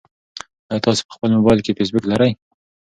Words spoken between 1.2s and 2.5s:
موبایل کې فېسبوک لرئ؟